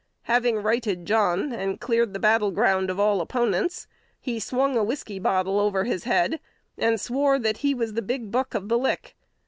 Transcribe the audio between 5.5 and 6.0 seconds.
over